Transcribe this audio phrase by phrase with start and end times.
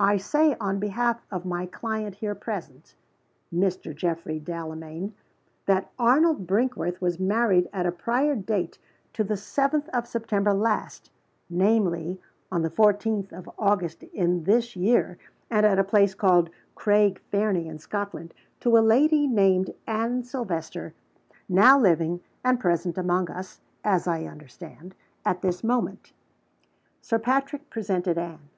[0.00, 2.94] I say, on behalf of my client here present
[3.54, 3.94] (Mr.
[3.94, 5.12] Geoffrey Delamayn),
[5.66, 8.36] that Arnold Brinkworth was married at a date prior
[9.12, 11.10] to the seventh of September last
[11.50, 12.18] namely,
[12.50, 15.18] on the fourteenth of August in this year,
[15.50, 20.94] and at a place called Craig Fernie, in Scotland to a lady named Anne Silvester,
[21.50, 24.94] now living, and present among us (as I understand)
[25.26, 26.14] at this moment."
[27.02, 28.48] Sir Patrick presented Anne.